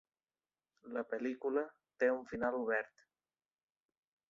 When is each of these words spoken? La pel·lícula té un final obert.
La 0.95 1.03
pel·lícula 1.11 1.63
té 2.03 2.11
un 2.15 2.25
final 2.33 2.59
obert. 2.63 3.07